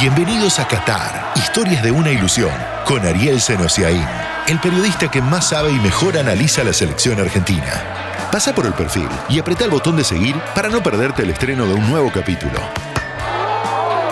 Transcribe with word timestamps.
Bienvenidos 0.00 0.58
a 0.58 0.66
Qatar, 0.66 1.32
historias 1.36 1.80
de 1.84 1.92
una 1.92 2.10
ilusión, 2.10 2.50
con 2.84 3.06
Ariel 3.06 3.40
Senosiaín, 3.40 4.04
el 4.48 4.58
periodista 4.58 5.08
que 5.08 5.22
más 5.22 5.50
sabe 5.50 5.70
y 5.70 5.78
mejor 5.78 6.18
analiza 6.18 6.64
la 6.64 6.72
selección 6.72 7.20
argentina. 7.20 8.28
Pasa 8.32 8.52
por 8.52 8.66
el 8.66 8.72
perfil 8.72 9.08
y 9.28 9.38
apreta 9.38 9.64
el 9.64 9.70
botón 9.70 9.96
de 9.96 10.02
seguir 10.02 10.34
para 10.52 10.68
no 10.68 10.82
perderte 10.82 11.22
el 11.22 11.30
estreno 11.30 11.64
de 11.66 11.74
un 11.74 11.88
nuevo 11.88 12.10
capítulo. 12.10 12.58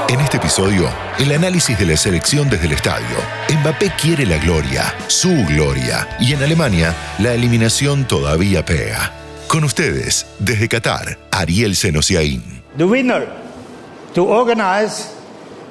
En 0.08 0.20
este 0.20 0.36
episodio, 0.36 0.88
el 1.18 1.32
análisis 1.32 1.76
de 1.76 1.86
la 1.86 1.96
selección 1.96 2.48
desde 2.48 2.66
el 2.66 2.72
estadio. 2.74 3.16
Mbappé 3.50 3.90
quiere 4.00 4.24
la 4.24 4.38
gloria, 4.38 4.94
su 5.08 5.34
gloria, 5.46 6.06
y 6.20 6.32
en 6.32 6.44
Alemania, 6.44 6.94
la 7.18 7.34
eliminación 7.34 8.06
todavía 8.06 8.64
pega. 8.64 9.10
Con 9.48 9.64
ustedes, 9.64 10.26
desde 10.38 10.68
Qatar, 10.68 11.18
Ariel 11.32 11.74
Senosiaín. 11.74 12.62
The 12.78 12.84
winner 12.84 13.26
to 14.14 14.24
organize 14.24 15.21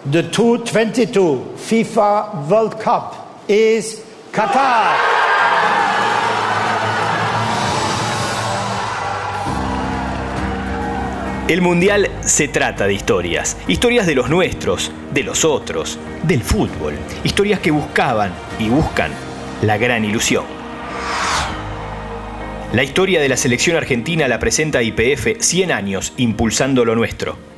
the 0.09 0.23
2022 0.23 1.55
FIFA 1.57 2.47
World 2.49 2.81
Cup 2.81 3.13
is 3.47 4.03
Qatar. 4.31 4.97
El 11.47 11.61
Mundial 11.61 12.09
se 12.21 12.47
trata 12.47 12.87
de 12.87 12.93
historias, 12.93 13.57
historias 13.67 14.07
de 14.07 14.15
los 14.15 14.29
nuestros, 14.29 14.91
de 15.13 15.23
los 15.23 15.43
otros, 15.43 15.99
del 16.23 16.41
fútbol, 16.41 16.93
historias 17.23 17.59
que 17.59 17.71
buscaban 17.71 18.31
y 18.57 18.69
buscan 18.69 19.11
la 19.61 19.77
gran 19.77 20.05
ilusión. 20.05 20.45
La 22.73 22.83
historia 22.83 23.19
de 23.19 23.27
la 23.27 23.35
selección 23.35 23.75
argentina 23.75 24.29
la 24.29 24.39
presenta 24.39 24.81
IPF 24.81 25.41
100 25.41 25.71
años 25.73 26.13
impulsando 26.15 26.85
lo 26.85 26.95
nuestro. 26.95 27.50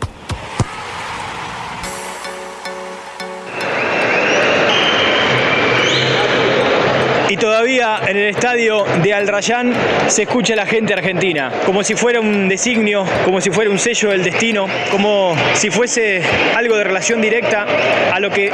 En 8.14 8.20
el 8.20 8.30
estadio 8.30 8.86
de 9.02 9.12
Al 9.12 9.28
Rayyan 9.28 9.74
se 10.06 10.24
escucha 10.24 10.56
la 10.56 10.68
gente 10.68 10.94
argentina, 10.94 11.52
como 11.66 11.84
si 11.84 11.96
fuera 11.96 12.20
un 12.20 12.48
designio, 12.48 13.06
como 13.26 13.42
si 13.42 13.50
fuera 13.50 13.72
un 13.72 13.80
sello 13.80 14.12
del 14.12 14.24
destino, 14.24 14.68
como 14.92 15.36
si 15.56 15.72
fuese 15.72 16.22
algo 16.56 16.78
de 16.78 16.84
relación 16.84 17.22
directa 17.22 17.66
a 18.14 18.20
lo 18.20 18.30
que 18.30 18.52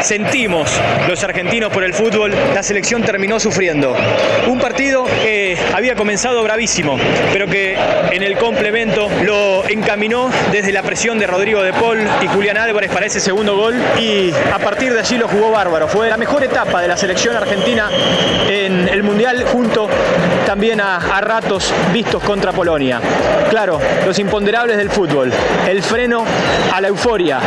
sentimos 0.00 0.80
los 1.06 1.22
argentinos 1.24 1.70
por 1.70 1.84
el 1.84 1.92
fútbol. 1.92 2.34
La 2.54 2.62
selección 2.62 3.02
terminó 3.02 3.38
sufriendo. 3.38 3.94
Un 4.46 4.58
partido 4.58 5.04
que 5.04 5.58
había 5.74 5.94
comenzado 5.94 6.42
bravísimo, 6.42 6.98
pero 7.34 7.46
que 7.46 7.76
en 8.12 8.22
el 8.22 8.38
complemento 8.38 9.10
lo 9.24 9.68
encaminó 9.68 10.30
desde 10.50 10.72
la 10.72 10.82
presión 10.82 11.18
de 11.18 11.26
Rodrigo 11.26 11.62
de 11.62 11.74
Paul 11.74 11.98
y 12.22 12.28
Julián 12.28 12.56
Álvarez 12.56 12.90
para 12.90 13.04
ese 13.04 13.20
segundo 13.20 13.58
gol 13.58 13.74
y 14.00 14.32
a 14.50 14.58
partir 14.58 14.94
de 14.94 15.00
allí 15.00 15.18
lo 15.18 15.28
jugó 15.28 15.50
bárbaro. 15.50 15.86
Fue 15.86 16.08
la 16.08 16.16
mejor 16.16 16.42
etapa 16.42 16.80
de 16.80 16.88
la 16.88 16.96
selección 16.96 17.36
argentina 17.36 17.90
en 18.48 18.88
el 18.88 19.01
Mundial 19.02 19.44
junto 19.44 19.88
también 20.46 20.80
a, 20.80 20.98
ratos 21.20 21.72
vistos 21.92 22.22
contra 22.22 22.52
Polonia. 22.52 23.00
Claro, 23.50 23.80
los 24.04 24.18
imponderables 24.18 24.76
del 24.76 24.90
fútbol, 24.90 25.32
el 25.68 25.82
freno 25.82 26.24
a 26.72 26.80
la 26.80 26.88
euforia, 26.88 27.38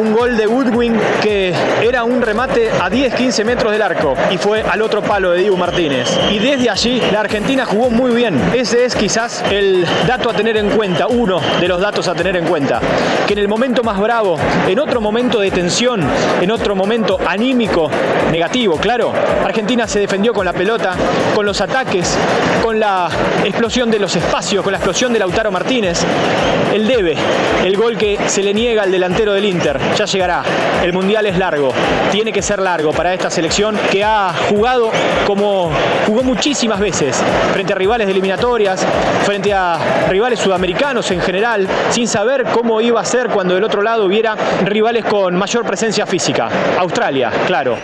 un 0.00 0.12
gol 0.12 0.36
de 0.36 0.46
Woodwing 0.46 0.98
que 1.20 1.54
era 1.82 2.04
un 2.04 2.20
remate 2.20 2.70
a 2.70 2.90
10-15 2.90 3.44
metros 3.44 3.72
del 3.72 3.82
arco 3.82 4.14
y 4.30 4.38
fue 4.38 4.62
al 4.62 4.82
otro 4.82 5.02
palo 5.02 5.30
de 5.30 5.40
Diego 5.40 5.56
Martínez. 5.56 6.08
Y 6.30 6.38
desde 6.38 6.68
allí 6.70 7.02
la 7.12 7.20
Argentina 7.20 7.64
jugó 7.64 7.90
muy 7.90 8.14
bien. 8.14 8.40
Ese 8.54 8.84
es 8.84 8.94
quizás 8.94 9.42
el 9.50 9.86
dato 10.06 10.30
a 10.30 10.34
tener 10.34 10.56
en 10.56 10.70
cuenta, 10.70 11.06
uno 11.06 11.40
de 11.60 11.68
los 11.68 11.80
datos 11.80 12.08
a 12.08 12.14
tener 12.14 12.36
en 12.36 12.44
cuenta, 12.44 12.80
que 13.26 13.32
en 13.32 13.38
el 13.38 13.48
momento 13.48 13.82
más 13.82 13.98
bravo, 13.98 14.36
en 14.66 14.78
otro 14.78 15.00
momento 15.00 15.40
de 15.40 15.50
tensión, 15.50 16.02
en 16.40 16.50
otro 16.50 16.74
momento 16.74 17.18
anímico, 17.26 17.90
negativo, 18.30 18.76
claro, 18.76 19.12
Argentina 19.44 19.86
se 19.86 20.00
defendió 20.00 20.32
con 20.32 20.44
la 20.44 20.52
pelota, 20.52 20.94
con 21.34 21.46
los 21.46 21.60
ataques, 21.60 22.16
con 22.62 22.78
la 22.78 23.08
explosión 23.44 23.90
de 23.90 23.98
los 23.98 24.14
espacios, 24.16 24.62
con 24.62 24.72
la 24.72 24.78
explosión 24.78 25.12
de 25.12 25.18
Lautaro 25.18 25.50
Martínez. 25.50 26.00
El 26.72 26.86
debe, 26.86 27.16
el 27.64 27.76
gol 27.76 27.96
que 27.96 28.18
se 28.26 28.42
le 28.42 28.54
niega 28.54 28.82
al 28.82 28.90
delantero 28.90 29.32
del 29.32 29.44
Inter, 29.44 29.78
ya 29.96 30.04
llegará. 30.04 30.42
El 30.82 30.92
Mundial 30.92 31.26
es 31.26 31.38
largo, 31.38 31.72
tiene 32.10 32.32
que 32.32 32.42
ser 32.42 32.58
largo 32.58 32.92
para 32.92 33.14
esta 33.14 33.30
selección 33.30 33.78
que 33.90 34.02
ha 34.04 34.32
jugado 34.48 34.90
como 35.26 35.70
jugó 36.06 36.22
muchísimas 36.22 36.80
veces, 36.80 37.22
frente 37.52 37.72
a 37.72 37.76
rivales 37.76 38.06
de 38.06 38.12
eliminatorias, 38.12 38.84
frente 39.24 39.52
a 39.52 39.78
rivales 40.08 40.38
sudamericanos 40.38 41.10
en 41.10 41.20
general, 41.20 41.66
sin 41.90 42.08
saber 42.08 42.44
cómo 42.52 42.80
iba 42.80 43.00
a 43.00 43.04
ser 43.04 43.28
cuando 43.28 43.54
del 43.54 43.64
otro 43.64 43.82
lado 43.82 44.04
hubiera 44.04 44.34
rivales 44.64 45.04
con 45.04 45.36
mayor 45.36 45.64
presencia 45.64 46.06
física. 46.06 46.48
Australia, 46.78 47.30
claro 47.46 47.76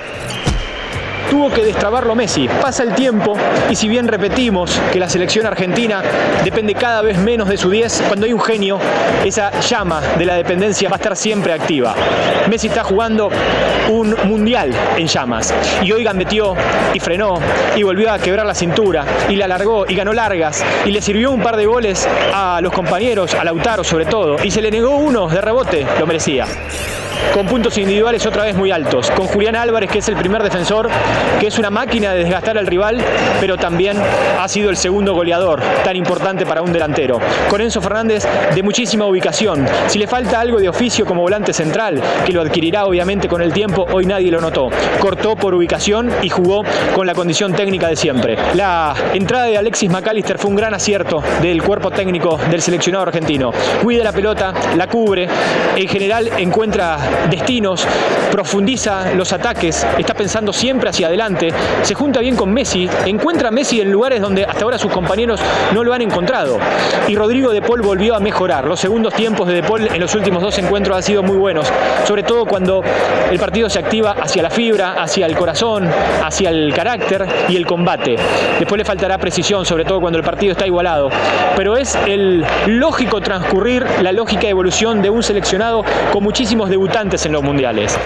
tuvo 1.30 1.50
que 1.50 1.62
destrabarlo 1.62 2.14
Messi. 2.14 2.48
Pasa 2.48 2.82
el 2.82 2.94
tiempo 2.94 3.36
y 3.70 3.74
si 3.74 3.88
bien 3.88 4.08
repetimos 4.08 4.80
que 4.92 4.98
la 4.98 5.08
selección 5.08 5.46
argentina 5.46 6.02
depende 6.44 6.74
cada 6.74 7.02
vez 7.02 7.18
menos 7.18 7.48
de 7.48 7.56
su 7.56 7.70
10, 7.70 8.04
cuando 8.08 8.26
hay 8.26 8.32
un 8.32 8.40
genio, 8.40 8.78
esa 9.24 9.58
llama 9.60 10.00
de 10.18 10.24
la 10.24 10.34
dependencia 10.34 10.88
va 10.88 10.96
a 10.96 10.98
estar 10.98 11.16
siempre 11.16 11.52
activa. 11.52 11.94
Messi 12.48 12.68
está 12.68 12.84
jugando 12.84 13.30
un 13.90 14.16
mundial 14.24 14.70
en 14.96 15.06
llamas 15.06 15.54
y 15.82 15.92
hoy 15.92 16.04
gambeteó 16.04 16.54
y 16.94 17.00
frenó 17.00 17.38
y 17.76 17.82
volvió 17.82 18.10
a 18.12 18.18
quebrar 18.18 18.46
la 18.46 18.54
cintura 18.54 19.04
y 19.28 19.36
la 19.36 19.46
alargó 19.46 19.86
y 19.88 19.94
ganó 19.94 20.12
largas 20.12 20.64
y 20.84 20.90
le 20.90 21.00
sirvió 21.00 21.30
un 21.30 21.42
par 21.42 21.56
de 21.56 21.66
goles 21.66 22.08
a 22.34 22.60
los 22.62 22.72
compañeros, 22.72 23.34
a 23.34 23.44
Lautaro 23.44 23.84
sobre 23.84 24.06
todo, 24.06 24.36
y 24.42 24.50
se 24.50 24.62
le 24.62 24.70
negó 24.70 24.96
uno 24.96 25.28
de 25.28 25.40
rebote, 25.40 25.86
lo 25.98 26.06
merecía 26.06 26.46
con 27.32 27.46
puntos 27.46 27.76
individuales 27.78 28.24
otra 28.26 28.44
vez 28.44 28.56
muy 28.56 28.70
altos, 28.70 29.10
con 29.10 29.26
Julián 29.26 29.56
Álvarez 29.56 29.90
que 29.90 29.98
es 29.98 30.08
el 30.08 30.16
primer 30.16 30.42
defensor, 30.42 30.88
que 31.40 31.46
es 31.46 31.58
una 31.58 31.70
máquina 31.70 32.12
de 32.12 32.20
desgastar 32.20 32.58
al 32.58 32.66
rival, 32.66 33.00
pero 33.40 33.56
también 33.56 33.96
ha 34.38 34.48
sido 34.48 34.70
el 34.70 34.76
segundo 34.76 35.14
goleador, 35.14 35.62
tan 35.84 35.96
importante 35.96 36.46
para 36.46 36.62
un 36.62 36.72
delantero. 36.72 37.20
Con 37.48 37.60
Enzo 37.60 37.80
Fernández 37.80 38.26
de 38.54 38.62
muchísima 38.62 39.06
ubicación, 39.06 39.66
si 39.86 39.98
le 39.98 40.06
falta 40.06 40.40
algo 40.40 40.58
de 40.58 40.68
oficio 40.68 41.04
como 41.04 41.22
volante 41.22 41.52
central, 41.52 42.00
que 42.24 42.32
lo 42.32 42.42
adquirirá 42.42 42.86
obviamente 42.86 43.28
con 43.28 43.42
el 43.42 43.52
tiempo, 43.52 43.86
hoy 43.92 44.06
nadie 44.06 44.30
lo 44.30 44.40
notó. 44.40 44.68
Cortó 44.98 45.36
por 45.36 45.54
ubicación 45.54 46.10
y 46.22 46.28
jugó 46.28 46.62
con 46.94 47.06
la 47.06 47.14
condición 47.14 47.52
técnica 47.52 47.88
de 47.88 47.96
siempre. 47.96 48.36
La 48.54 48.94
entrada 49.14 49.46
de 49.46 49.58
Alexis 49.58 49.90
McAllister 49.90 50.38
fue 50.38 50.50
un 50.50 50.56
gran 50.56 50.74
acierto 50.74 51.22
del 51.40 51.62
cuerpo 51.62 51.90
técnico 51.90 52.38
del 52.50 52.62
seleccionado 52.62 53.04
argentino. 53.04 53.50
Cuida 53.82 54.04
la 54.04 54.12
pelota, 54.12 54.52
la 54.76 54.86
cubre, 54.86 55.28
en 55.76 55.88
general 55.88 56.30
encuentra 56.38 56.98
destinos, 57.30 57.86
profundiza 58.30 59.12
los 59.14 59.32
ataques, 59.32 59.86
está 59.98 60.14
pensando 60.14 60.52
siempre 60.52 60.90
hacia 60.90 61.08
adelante, 61.08 61.52
se 61.82 61.94
junta 61.94 62.20
bien 62.20 62.36
con 62.36 62.52
Messi, 62.52 62.88
encuentra 63.06 63.48
a 63.48 63.50
Messi 63.50 63.80
en 63.80 63.90
lugares 63.90 64.20
donde 64.20 64.44
hasta 64.44 64.64
ahora 64.64 64.78
sus 64.78 64.92
compañeros 64.92 65.40
no 65.72 65.84
lo 65.84 65.92
han 65.92 66.02
encontrado. 66.02 66.58
Y 67.06 67.16
Rodrigo 67.16 67.52
de 67.52 67.62
Paul 67.62 67.82
volvió 67.82 68.14
a 68.14 68.20
mejorar. 68.20 68.66
Los 68.66 68.80
segundos 68.80 69.14
tiempos 69.14 69.46
de 69.46 69.54
De 69.54 69.62
Paul 69.62 69.88
en 69.92 70.00
los 70.00 70.14
últimos 70.14 70.42
dos 70.42 70.56
encuentros 70.58 70.96
han 70.96 71.02
sido 71.02 71.22
muy 71.22 71.36
buenos, 71.36 71.66
sobre 72.04 72.22
todo 72.22 72.44
cuando 72.44 72.82
el 73.30 73.38
partido 73.38 73.68
se 73.68 73.78
activa 73.78 74.16
hacia 74.20 74.42
la 74.42 74.50
fibra, 74.50 74.92
hacia 75.02 75.26
el 75.26 75.36
corazón, 75.36 75.88
hacia 76.24 76.50
el 76.50 76.72
carácter 76.74 77.26
y 77.48 77.56
el 77.56 77.66
combate. 77.66 78.16
Después 78.58 78.78
le 78.78 78.84
faltará 78.84 79.18
precisión, 79.18 79.64
sobre 79.64 79.84
todo 79.84 80.00
cuando 80.00 80.18
el 80.18 80.24
partido 80.24 80.52
está 80.52 80.66
igualado. 80.66 81.10
Pero 81.56 81.76
es 81.76 81.96
el 82.06 82.44
lógico 82.66 83.20
transcurrir, 83.20 83.84
la 84.02 84.12
lógica 84.12 84.46
evolución 84.46 85.02
de 85.02 85.10
un 85.10 85.22
seleccionado 85.22 85.84
con 86.12 86.22
muchísimos 86.22 86.70
debutantes 86.70 86.97
en 87.00 87.32
los 87.32 87.44
mundiales. 87.44 87.96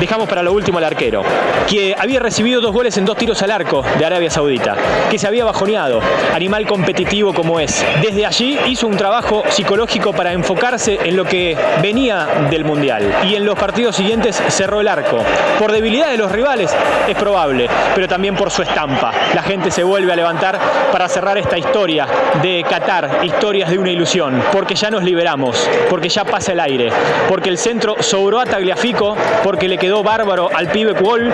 Dejamos 0.00 0.28
para 0.28 0.42
lo 0.42 0.52
último 0.52 0.78
al 0.78 0.84
arquero, 0.84 1.22
que 1.68 1.94
había 1.98 2.18
recibido 2.18 2.60
dos 2.60 2.72
goles 2.72 2.96
en 2.96 3.04
dos 3.04 3.16
tiros 3.16 3.40
al 3.42 3.50
arco 3.50 3.84
de 3.98 4.04
Arabia 4.04 4.30
Saudita, 4.30 4.74
que 5.10 5.18
se 5.18 5.26
había 5.26 5.44
bajoneado, 5.44 6.00
animal 6.34 6.66
competitivo 6.66 7.32
como 7.32 7.60
es. 7.60 7.84
Desde 8.00 8.26
allí 8.26 8.58
hizo 8.66 8.86
un 8.86 8.96
trabajo 8.96 9.42
psicológico 9.48 10.12
para 10.12 10.32
enfocarse 10.32 10.98
en 11.04 11.16
lo 11.16 11.24
que 11.24 11.56
venía 11.80 12.26
del 12.50 12.64
Mundial 12.64 13.02
y 13.24 13.34
en 13.36 13.44
los 13.44 13.58
partidos 13.58 13.96
siguientes 13.96 14.42
cerró 14.48 14.80
el 14.80 14.88
arco. 14.88 15.18
Por 15.58 15.72
debilidad 15.72 16.10
de 16.10 16.16
los 16.16 16.32
rivales 16.32 16.74
es 17.06 17.16
probable, 17.16 17.68
pero 17.94 18.08
también 18.08 18.34
por 18.34 18.50
su 18.50 18.62
estampa. 18.62 19.12
La 19.34 19.42
gente 19.42 19.70
se 19.70 19.84
vuelve 19.84 20.12
a 20.12 20.16
levantar 20.16 20.58
para 20.90 21.08
cerrar 21.08 21.38
esta 21.38 21.58
historia 21.58 22.06
de 22.42 22.64
Qatar, 22.68 23.20
historias 23.22 23.70
de 23.70 23.78
una 23.78 23.90
ilusión, 23.90 24.42
porque 24.52 24.74
ya 24.74 24.90
nos 24.90 25.02
liberamos, 25.02 25.68
porque 25.88 26.08
ya 26.08 26.24
pasa 26.24 26.52
el 26.52 26.60
aire, 26.60 26.90
porque 27.28 27.50
el 27.50 27.58
centro 27.58 27.96
sobró 28.00 28.40
a 28.40 28.46
Tagliafico, 28.46 29.16
porque 29.44 29.68
le 29.68 29.78
quedó 29.82 30.04
bárbaro 30.04 30.48
al 30.54 30.68
pibe 30.68 30.94
Kuol, 30.94 31.28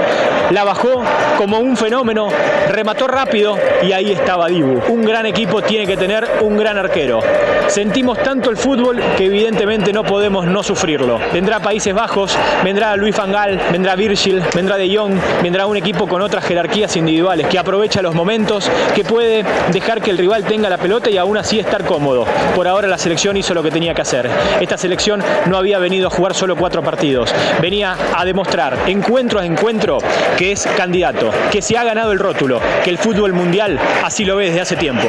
la 0.53 0.65
bajó 0.65 1.03
como 1.37 1.59
un 1.59 1.77
fenómeno, 1.77 2.29
remató 2.71 3.07
rápido 3.07 3.59
y 3.83 3.93
ahí 3.93 4.11
estaba 4.13 4.49
Dibu. 4.49 4.81
Un 4.89 5.05
gran 5.05 5.27
equipo 5.27 5.61
tiene 5.61 5.87
que 5.87 5.99
tener 5.99 6.27
un 6.41 6.57
gran 6.57 6.79
arquero. 6.79 7.21
Sentimos 7.67 8.17
tanto 8.23 8.49
el 8.49 8.57
fútbol 8.57 9.03
que 9.19 9.27
evidentemente 9.27 9.93
no 9.93 10.03
podemos 10.03 10.47
no 10.47 10.63
sufrirlo. 10.63 11.21
Vendrá 11.31 11.61
Países 11.61 11.93
Bajos, 11.93 12.39
vendrá 12.65 12.97
Luis 12.97 13.15
Fangal, 13.15 13.61
vendrá 13.71 13.95
Virgil, 13.97 14.43
vendrá 14.55 14.79
De 14.79 14.97
Jong, 14.97 15.13
vendrá 15.43 15.67
un 15.67 15.77
equipo 15.77 16.09
con 16.09 16.23
otras 16.23 16.43
jerarquías 16.47 16.97
individuales 16.97 17.49
que 17.49 17.59
aprovecha 17.59 18.01
los 18.01 18.15
momentos, 18.15 18.71
que 18.95 19.05
puede 19.05 19.45
dejar 19.73 20.01
que 20.01 20.11
el 20.11 20.17
rival 20.17 20.45
tenga 20.45 20.71
la 20.71 20.79
pelota 20.79 21.11
y 21.11 21.19
aún 21.19 21.37
así 21.37 21.59
estar 21.59 21.85
cómodo. 21.85 22.25
Por 22.57 22.67
ahora 22.67 22.89
la 22.89 22.97
selección 22.97 23.37
hizo 23.37 23.53
lo 23.53 23.63
que 23.63 23.71
tenía 23.71 23.93
que 23.93 24.01
hacer. 24.01 24.31
Esta 24.59 24.79
selección 24.79 25.23
no 25.45 25.59
había 25.59 25.79
venido 25.79 26.07
a 26.07 26.11
jugar 26.11 26.33
solo 26.33 26.57
cuatro 26.57 26.83
partidos, 26.83 27.35
venía 27.61 27.95
a 28.17 28.25
demostrar 28.25 28.38
encuentro 28.87 29.41
a 29.41 29.47
encuentro 29.47 29.99
que 30.37 30.53
es 30.53 30.67
candidato, 30.77 31.31
que 31.51 31.61
se 31.63 31.77
ha 31.77 31.85
ganado 31.85 32.13
el 32.13 32.19
rótulo, 32.19 32.61
que 32.85 32.91
el 32.91 32.99
fútbol 32.99 33.33
mundial 33.33 33.79
así 34.05 34.25
lo 34.25 34.37
ve 34.37 34.47
desde 34.47 34.61
hace 34.61 34.77
tiempo. 34.77 35.09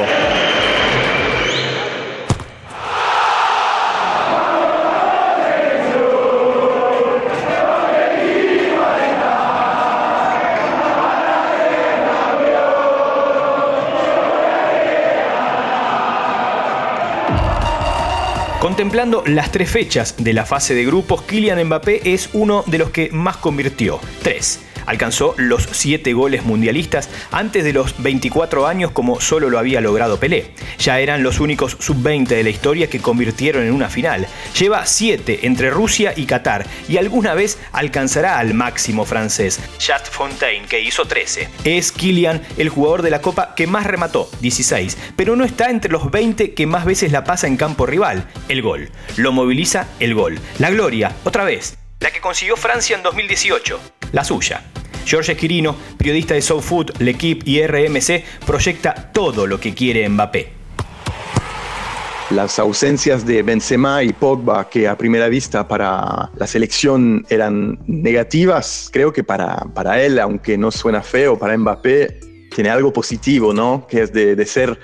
Contemplando 18.80 19.22
las 19.26 19.52
tres 19.52 19.68
fechas 19.68 20.14
de 20.16 20.32
la 20.32 20.46
fase 20.46 20.72
de 20.72 20.86
grupos, 20.86 21.20
Kylian 21.24 21.62
Mbappé 21.66 22.14
es 22.14 22.30
uno 22.32 22.64
de 22.66 22.78
los 22.78 22.88
que 22.88 23.10
más 23.10 23.36
convirtió. 23.36 24.00
Tres 24.22 24.69
alcanzó 24.86 25.34
los 25.36 25.68
7 25.70 26.12
goles 26.12 26.44
mundialistas 26.44 27.08
antes 27.30 27.64
de 27.64 27.72
los 27.72 28.00
24 28.02 28.66
años 28.66 28.90
como 28.90 29.20
solo 29.20 29.50
lo 29.50 29.58
había 29.58 29.80
logrado 29.80 30.18
Pelé. 30.18 30.52
Ya 30.78 31.00
eran 31.00 31.22
los 31.22 31.40
únicos 31.40 31.76
sub-20 31.78 32.28
de 32.28 32.42
la 32.42 32.50
historia 32.50 32.88
que 32.88 33.00
convirtieron 33.00 33.64
en 33.64 33.72
una 33.72 33.88
final. 33.88 34.26
Lleva 34.58 34.86
7 34.86 35.40
entre 35.42 35.70
Rusia 35.70 36.12
y 36.16 36.26
Qatar 36.26 36.66
y 36.88 36.96
alguna 36.96 37.34
vez 37.34 37.58
alcanzará 37.72 38.38
al 38.38 38.54
máximo 38.54 39.04
francés, 39.04 39.60
Just 39.74 40.08
Fontaine, 40.10 40.66
que 40.66 40.80
hizo 40.80 41.04
13. 41.04 41.48
Es 41.64 41.92
Kylian 41.92 42.42
el 42.56 42.68
jugador 42.68 43.02
de 43.02 43.10
la 43.10 43.20
Copa 43.20 43.54
que 43.54 43.66
más 43.66 43.86
remató, 43.86 44.30
16, 44.40 44.96
pero 45.16 45.36
no 45.36 45.44
está 45.44 45.70
entre 45.70 45.92
los 45.92 46.10
20 46.10 46.54
que 46.54 46.66
más 46.66 46.84
veces 46.84 47.12
la 47.12 47.24
pasa 47.24 47.46
en 47.46 47.56
campo 47.56 47.86
rival, 47.86 48.26
el 48.48 48.62
gol. 48.62 48.90
Lo 49.16 49.32
moviliza 49.32 49.88
el 49.98 50.14
gol. 50.14 50.38
La 50.58 50.70
gloria, 50.70 51.14
otra 51.24 51.44
vez, 51.44 51.76
la 52.00 52.10
que 52.10 52.20
consiguió 52.20 52.56
Francia 52.56 52.96
en 52.96 53.02
2018, 53.02 53.78
la 54.12 54.24
suya. 54.24 54.64
George 55.04 55.32
Esquirino, 55.32 55.74
periodista 55.96 56.34
de 56.34 56.42
SoFood, 56.42 57.00
L'Equipe 57.00 57.48
y 57.48 57.66
RMC, 57.66 58.22
proyecta 58.46 59.10
todo 59.12 59.46
lo 59.46 59.58
que 59.58 59.74
quiere 59.74 60.08
Mbappé. 60.08 60.52
Las 62.30 62.60
ausencias 62.60 63.26
de 63.26 63.42
Benzema 63.42 64.04
y 64.04 64.12
Pogba, 64.12 64.68
que 64.68 64.86
a 64.86 64.96
primera 64.96 65.28
vista 65.28 65.66
para 65.66 66.30
la 66.36 66.46
selección 66.46 67.26
eran 67.28 67.80
negativas, 67.88 68.88
creo 68.92 69.12
que 69.12 69.24
para, 69.24 69.56
para 69.74 70.00
él, 70.00 70.18
aunque 70.20 70.56
no 70.56 70.70
suena 70.70 71.02
feo, 71.02 71.36
para 71.36 71.58
Mbappé 71.58 72.20
tiene 72.54 72.70
algo 72.70 72.92
positivo, 72.92 73.52
¿no? 73.52 73.84
Que 73.88 74.02
es 74.02 74.12
de, 74.12 74.36
de 74.36 74.46
ser 74.46 74.78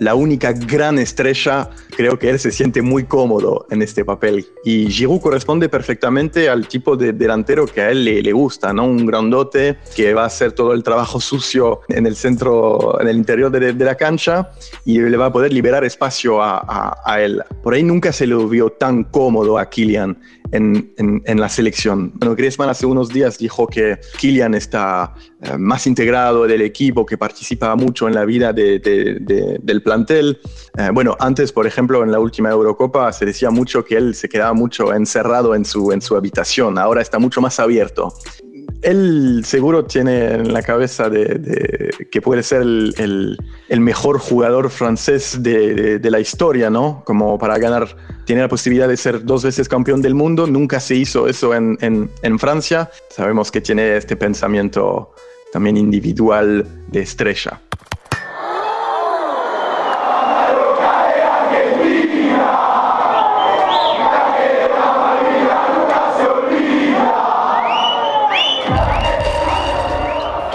la 0.00 0.14
única 0.14 0.52
gran 0.54 0.98
estrella, 0.98 1.68
creo 1.94 2.18
que 2.18 2.30
él 2.30 2.38
se 2.38 2.50
siente 2.50 2.80
muy 2.80 3.04
cómodo 3.04 3.66
en 3.70 3.82
este 3.82 4.02
papel. 4.02 4.46
Y 4.64 4.86
Giroud 4.90 5.20
corresponde 5.20 5.68
perfectamente 5.68 6.48
al 6.48 6.66
tipo 6.66 6.96
de 6.96 7.12
delantero 7.12 7.66
que 7.66 7.82
a 7.82 7.90
él 7.90 8.04
le, 8.04 8.32
gusta, 8.32 8.72
¿no? 8.72 8.86
Un 8.86 9.04
grandote 9.04 9.76
que 9.94 10.14
va 10.14 10.22
a 10.22 10.26
hacer 10.26 10.52
todo 10.52 10.72
el 10.72 10.82
trabajo 10.82 11.20
sucio 11.20 11.80
en 11.88 12.06
el 12.06 12.16
centro, 12.16 12.98
en 12.98 13.08
el 13.08 13.16
interior 13.16 13.50
de, 13.50 13.74
la 13.74 13.94
cancha 13.94 14.50
y 14.86 15.00
le 15.00 15.16
va 15.18 15.26
a 15.26 15.32
poder 15.32 15.52
liberar 15.52 15.84
espacio 15.84 16.42
a, 16.42 16.98
a 17.04 17.20
él. 17.20 17.42
Por 17.62 17.74
ahí 17.74 17.82
nunca 17.82 18.10
se 18.10 18.26
lo 18.26 18.48
vio 18.48 18.70
tan 18.70 19.04
cómodo 19.04 19.58
a 19.58 19.68
Kylian 19.68 20.18
en, 20.52 20.92
en, 20.96 21.40
la 21.40 21.48
selección. 21.48 22.12
Bueno, 22.14 22.34
Griezmann 22.34 22.68
hace 22.68 22.86
unos 22.86 23.08
días 23.08 23.38
dijo 23.38 23.66
que 23.66 23.98
Kylian 24.18 24.54
está 24.54 25.14
eh, 25.42 25.56
más 25.56 25.86
integrado 25.86 26.46
del 26.46 26.62
equipo, 26.62 27.06
que 27.06 27.16
participa 27.16 27.74
mucho 27.76 28.08
en 28.08 28.14
la 28.14 28.24
vida 28.24 28.52
de, 28.52 28.78
del 29.62 29.82
plantel. 29.82 30.38
Eh, 30.78 30.90
bueno, 30.92 31.16
antes, 31.20 31.52
por 31.52 31.66
ejemplo, 31.66 32.02
en 32.02 32.10
la 32.10 32.18
última 32.18 32.50
Eurocopa 32.50 33.12
se 33.12 33.26
decía 33.26 33.50
mucho 33.50 33.84
que 33.84 33.96
él 33.96 34.14
se 34.14 34.28
quedaba 34.28 34.52
mucho 34.52 34.92
encerrado 34.92 35.54
en 35.54 35.64
su, 35.64 35.92
en 35.92 36.00
su 36.00 36.16
habitación, 36.16 36.78
ahora 36.78 37.02
está 37.02 37.18
mucho 37.18 37.40
más 37.40 37.58
abierto 37.60 38.12
él 38.82 39.42
seguro 39.44 39.84
tiene 39.84 40.34
en 40.34 40.52
la 40.52 40.62
cabeza 40.62 41.08
de, 41.08 41.90
que 42.10 42.20
puede 42.22 42.42
ser 42.42 42.62
el, 42.62 43.38
mejor 43.78 44.18
jugador 44.18 44.70
francés 44.70 45.42
de, 45.42 46.00
la 46.02 46.20
historia, 46.20 46.70
¿no? 46.70 47.02
Como 47.04 47.38
para 47.38 47.58
ganar, 47.58 47.96
tiene 48.24 48.42
la 48.42 48.48
posibilidad 48.48 48.88
de 48.88 48.96
ser 48.96 49.24
dos 49.24 49.44
veces 49.44 49.68
campeón 49.68 50.02
del 50.02 50.14
mundo, 50.14 50.46
nunca 50.46 50.80
se 50.80 50.96
hizo 50.96 51.28
eso 51.28 51.54
en, 51.54 51.78
en 51.80 52.38
Francia. 52.38 52.90
Sabemos 53.10 53.50
que 53.50 53.60
tiene 53.60 53.96
este 53.96 54.16
pensamiento 54.16 55.12
también 55.52 55.76
individual 55.76 56.66
de 56.88 57.00
estrella. 57.00 57.60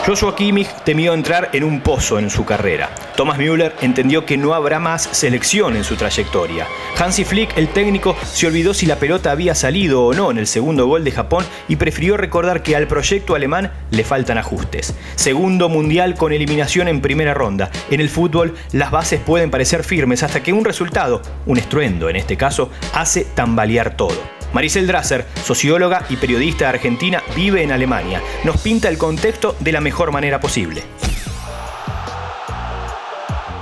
Joshua 0.05 0.35
Kimmich 0.35 0.69
temió 0.83 1.15
entrar 1.15 1.49
en 1.53 1.63
un 1.63 1.81
pozo 1.81 2.19
en 2.19 2.29
su 2.29 2.45
carrera. 2.45 2.91
Thomas 3.15 3.39
Müller 3.39 3.73
entendió 3.81 4.23
que 4.23 4.37
no 4.37 4.53
habrá 4.53 4.77
más 4.77 5.01
selección 5.01 5.75
en 5.75 5.83
su 5.83 5.95
trayectoria. 5.95 6.67
Hansi 6.95 7.23
Flick, 7.23 7.57
el 7.57 7.69
técnico, 7.69 8.15
se 8.23 8.45
olvidó 8.45 8.75
si 8.75 8.85
la 8.85 8.97
pelota 8.97 9.31
había 9.31 9.55
salido 9.55 10.05
o 10.05 10.13
no 10.13 10.29
en 10.29 10.37
el 10.37 10.45
segundo 10.45 10.85
gol 10.85 11.03
de 11.03 11.11
Japón 11.11 11.43
y 11.67 11.77
prefirió 11.77 12.17
recordar 12.17 12.61
que 12.61 12.75
al 12.75 12.85
proyecto 12.85 13.33
alemán 13.33 13.71
le 13.89 14.03
faltan 14.03 14.37
ajustes. 14.37 14.93
Segundo 15.15 15.69
mundial 15.69 16.13
con 16.13 16.33
eliminación 16.33 16.87
en 16.87 17.01
primera 17.01 17.33
ronda. 17.33 17.71
En 17.89 17.99
el 17.99 18.09
fútbol 18.09 18.53
las 18.73 18.91
bases 18.91 19.19
pueden 19.19 19.49
parecer 19.49 19.83
firmes 19.83 20.21
hasta 20.21 20.43
que 20.43 20.53
un 20.53 20.65
resultado, 20.65 21.23
un 21.47 21.57
estruendo 21.57 22.09
en 22.09 22.17
este 22.17 22.37
caso, 22.37 22.69
hace 22.93 23.25
tambalear 23.33 23.97
todo. 23.97 24.35
Maricel 24.53 24.87
Drasser, 24.87 25.25
socióloga 25.43 26.05
y 26.09 26.15
periodista 26.17 26.69
argentina, 26.69 27.21
vive 27.35 27.63
en 27.63 27.71
Alemania. 27.71 28.21
Nos 28.43 28.61
pinta 28.61 28.89
el 28.89 28.97
contexto 28.97 29.55
de 29.59 29.71
la 29.71 29.81
mejor 29.81 30.11
manera 30.11 30.39
posible. 30.39 30.83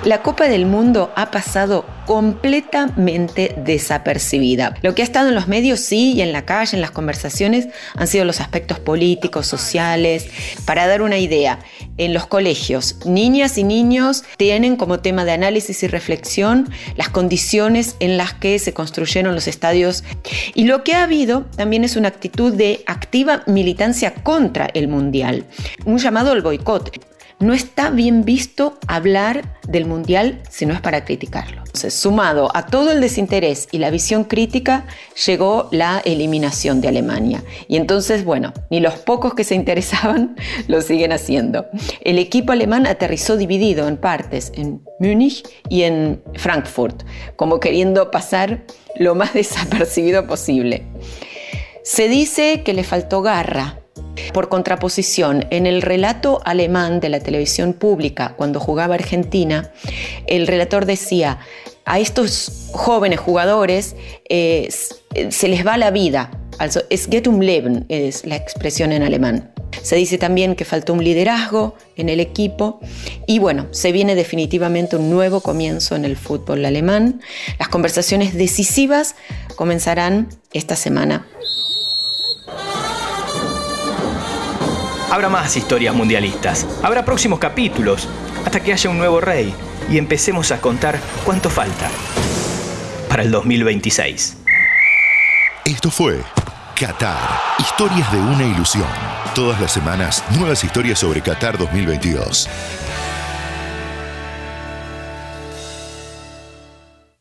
La 0.06 0.22
Copa 0.22 0.50
del 0.50 0.66
Mundo 0.66 1.14
ha 1.16 1.32
pasado 1.32 1.86
completamente 2.06 3.56
desapercibida. 3.64 4.76
Lo 4.82 4.94
que 4.94 5.02
ha 5.02 5.06
estado 5.06 5.30
en 5.30 5.36
los 5.36 5.48
medios, 5.48 5.80
sí, 5.80 6.12
y 6.12 6.22
en 6.22 6.34
la 6.34 6.44
calle, 6.44 6.76
en 6.76 6.82
las 6.82 6.92
conversaciones, 6.92 7.70
han 7.96 8.08
sido 8.08 8.26
los 8.26 8.42
aspectos 8.42 8.80
políticos, 8.80 9.48
sociales. 9.48 10.28
Para 10.66 10.88
dar 10.88 11.04
una 11.04 11.20
idea, 11.20 11.60
en 11.98 12.14
los 12.14 12.28
colegios, 12.28 12.98
niñas 13.06 13.58
y 13.58 13.64
niños 13.64 14.26
tienen 14.36 14.76
como 14.76 15.00
tema 15.00 15.24
de 15.24 15.32
análisis 15.32 15.84
y 15.84 15.88
reflexión 15.88 16.70
las 16.98 17.08
condiciones 17.08 17.96
en 18.02 18.18
las 18.18 18.34
que 18.34 18.60
se 18.60 18.74
construyeron 18.74 19.36
los 19.36 19.48
estadios. 19.48 20.04
Y 20.54 20.66
lo 20.66 20.84
que 20.84 20.96
ha 20.96 21.04
habido 21.04 21.46
también 21.56 21.86
es 21.86 21.96
una 21.96 22.10
actitud 22.10 22.54
de 22.54 22.84
activa 22.88 23.44
militancia 23.48 24.13
contra 24.16 24.66
el 24.74 24.89
Mundial, 24.89 25.46
un 25.86 25.98
llamado 25.98 26.34
al 26.34 26.42
boicot. 26.42 27.12
No 27.44 27.54
está 27.54 27.90
bien 27.90 28.24
visto 28.24 28.78
hablar 28.88 29.60
del 29.68 29.86
Mundial 29.86 30.42
si 30.50 30.66
no 30.66 30.74
es 30.74 30.80
para 30.80 31.04
criticarlo. 31.04 31.64
Sumado 31.74 32.50
a 32.56 32.68
todo 32.68 32.94
el 32.94 33.02
desinterés 33.02 33.68
y 33.70 33.80
la 33.80 33.90
visión 33.90 34.24
crítica, 34.24 34.86
llegó 35.26 35.68
la 35.70 36.02
eliminación 36.06 36.80
de 36.80 36.88
Alemania. 36.88 37.44
Y 37.68 37.76
entonces, 37.76 38.24
bueno, 38.24 38.54
ni 38.70 38.80
los 38.80 38.94
pocos 38.94 39.34
que 39.34 39.44
se 39.44 39.56
interesaban 39.56 40.38
lo 40.70 40.80
siguen 40.82 41.12
haciendo. 41.12 41.66
El 42.00 42.18
equipo 42.18 42.54
alemán 42.54 42.88
aterrizó 42.88 43.36
dividido 43.36 43.90
en 43.90 43.98
partes, 43.98 44.54
en 44.56 44.82
Múnich 45.00 45.46
y 45.68 45.84
en 45.84 46.24
Frankfurt, 46.36 47.04
como 47.36 47.60
queriendo 47.60 48.10
pasar 48.10 48.64
lo 48.96 49.16
más 49.16 49.34
desapercibido 49.34 50.28
posible. 50.28 50.86
Se 51.84 52.08
dice 52.08 52.64
que 52.64 52.74
le 52.74 52.86
faltó 52.86 53.22
garra 53.22 53.83
por 54.34 54.50
contraposición, 54.50 55.46
en 55.50 55.65
el 55.65 55.82
relato 55.82 56.41
alemán 56.46 57.00
de 57.00 57.10
la 57.10 57.20
televisión 57.20 57.74
pública, 57.74 58.34
cuando 58.38 58.60
jugaba 58.60 58.96
Argentina, 58.96 59.72
el 60.27 60.48
relator 60.48 60.86
decía, 60.86 61.39
a 61.86 62.00
estos 62.00 62.70
jóvenes 62.72 63.20
jugadores 63.20 63.96
eh, 64.29 64.70
se 65.29 65.48
les 65.48 65.65
va 65.65 65.77
la 65.77 65.91
vida. 65.91 66.32
Also, 66.60 66.82
es 66.89 67.08
geht 67.08 67.27
um 67.27 67.41
Leben, 67.41 67.86
es 67.89 68.25
la 68.25 68.36
expresión 68.36 68.91
en 68.91 69.03
alemán. 69.03 69.51
Se 69.82 69.96
dice 69.96 70.17
también 70.17 70.55
que 70.55 70.65
faltó 70.65 70.93
un 70.93 71.03
liderazgo 71.03 71.75
en 71.98 72.10
el 72.10 72.20
equipo 72.20 72.79
y 73.25 73.39
bueno, 73.39 73.67
se 73.72 73.91
viene 73.91 74.15
definitivamente 74.15 74.96
un 74.96 75.10
nuevo 75.10 75.41
comienzo 75.41 75.96
en 75.96 76.05
el 76.05 76.15
fútbol 76.15 76.63
alemán. 76.63 77.22
Las 77.60 77.70
conversaciones 77.70 78.36
decisivas 78.36 79.15
comenzarán 79.55 80.29
esta 80.53 80.75
semana 80.75 81.27
Habrá 85.13 85.29
más 85.29 85.55
historias 85.55 85.93
mundialistas, 85.93 86.65
habrá 86.82 87.05
próximos 87.05 87.38
capítulos, 87.38 88.10
hasta 88.43 88.63
que 88.63 88.74
haya 88.74 88.89
un 88.89 88.98
nuevo 88.98 89.22
rey 89.22 89.53
y 89.88 90.00
empecemos 90.00 90.51
a 90.51 90.60
contar 90.60 91.00
cuánto 91.24 91.51
falta 91.51 91.88
para 93.10 93.22
el 93.22 93.29
2026. 93.29 94.38
Esto 95.65 95.91
fue 95.91 96.20
Qatar, 96.75 97.20
historias 97.60 98.12
de 98.12 98.17
una 98.17 98.43
ilusión. 98.43 98.88
Todas 99.36 99.62
las 99.62 99.72
semanas, 99.72 100.24
nuevas 100.39 100.63
historias 100.63 100.98
sobre 100.98 101.22
Qatar 101.22 101.60
2022. 101.60 102.50